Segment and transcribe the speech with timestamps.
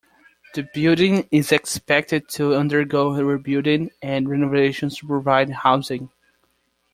[0.55, 6.09] The building is expected to undergo rebuilding and renovations to provide housing.